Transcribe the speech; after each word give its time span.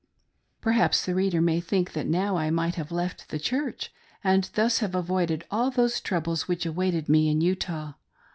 Perhaps 0.61 1.05
the 1.05 1.13
reader 1.13 1.41
may 1.41 1.59
think 1.61 1.93
that 1.93 2.07
now 2.07 2.35
I 2.35 2.49
might 2.49 2.73
have 2.73 2.91
left 2.91 3.29
the 3.29 3.37
Church, 3.37 3.93
and 4.23 4.49
thus 4.55 4.79
have 4.79 4.95
avoided 4.95 5.45
all 5.51 5.69
those 5.69 6.01
troubles 6.01 6.47
which 6.47 6.65
awaited 6.65 7.07
me 7.07 7.29
in 7.29 7.39
Utah. 7.39 7.93